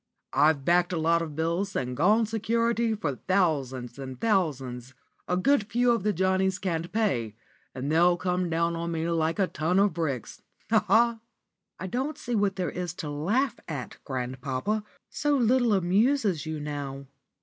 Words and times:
"I've 0.33 0.65
backed 0.65 0.91
a 0.93 0.97
lot 0.97 1.21
of 1.21 1.35
bills, 1.35 1.75
and 1.75 1.95
gone 1.95 2.25
security 2.25 2.95
for 2.95 3.17
thousands 3.27 3.99
and 3.99 4.19
thousands. 4.19 4.95
A 5.27 5.37
good 5.37 5.67
few 5.69 5.91
of 5.91 6.01
the 6.01 6.11
Johnnies 6.11 6.57
can't 6.57 6.91
pay, 6.91 7.35
and 7.75 7.91
they'll 7.91 8.17
come 8.17 8.49
down 8.49 8.75
on 8.75 8.91
me 8.93 9.07
like 9.07 9.37
a 9.37 9.45
ton 9.45 9.77
of 9.77 9.93
bricks. 9.93 10.41
Ha, 10.71 10.83
ha!" 10.87 11.19
"I 11.79 11.85
don't 11.85 12.17
see 12.17 12.33
what 12.33 12.55
there 12.55 12.71
is 12.71 12.95
to 12.95 13.11
laugh 13.11 13.59
at, 13.67 13.97
grandpapa. 14.03 14.83
So 15.11 15.37
little 15.37 15.71
amuses 15.71 16.47
you 16.47 16.59
now." 16.59 17.05